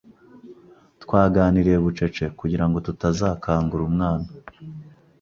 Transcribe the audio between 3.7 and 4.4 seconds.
umwana.